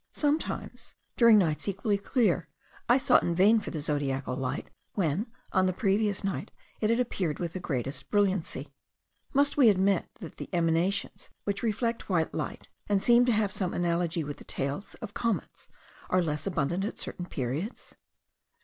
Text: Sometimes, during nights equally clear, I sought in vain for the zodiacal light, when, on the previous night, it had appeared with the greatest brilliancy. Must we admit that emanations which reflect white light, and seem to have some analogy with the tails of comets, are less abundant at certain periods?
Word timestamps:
Sometimes, 0.13 0.95
during 1.15 1.37
nights 1.37 1.67
equally 1.67 1.95
clear, 1.99 2.49
I 2.89 2.97
sought 2.97 3.21
in 3.21 3.35
vain 3.35 3.59
for 3.59 3.69
the 3.69 3.81
zodiacal 3.81 4.35
light, 4.35 4.71
when, 4.95 5.27
on 5.53 5.67
the 5.67 5.73
previous 5.73 6.23
night, 6.23 6.49
it 6.79 6.89
had 6.89 6.99
appeared 6.99 7.37
with 7.37 7.53
the 7.53 7.59
greatest 7.59 8.09
brilliancy. 8.09 8.73
Must 9.31 9.57
we 9.57 9.69
admit 9.69 10.07
that 10.15 10.41
emanations 10.51 11.29
which 11.43 11.61
reflect 11.61 12.09
white 12.09 12.33
light, 12.33 12.67
and 12.89 12.99
seem 12.99 13.25
to 13.25 13.31
have 13.31 13.51
some 13.51 13.75
analogy 13.75 14.23
with 14.23 14.37
the 14.37 14.43
tails 14.43 14.95
of 15.03 15.13
comets, 15.13 15.67
are 16.09 16.23
less 16.23 16.47
abundant 16.47 16.83
at 16.83 16.97
certain 16.97 17.27
periods? 17.27 17.93